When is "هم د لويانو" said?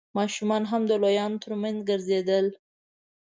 0.71-1.41